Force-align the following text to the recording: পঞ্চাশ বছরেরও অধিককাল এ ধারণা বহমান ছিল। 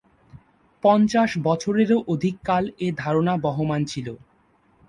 পঞ্চাশ 0.83 1.29
বছরেরও 1.43 1.97
অধিককাল 2.07 2.63
এ 2.79 2.87
ধারণা 2.97 3.33
বহমান 3.45 3.81
ছিল। 3.85 4.07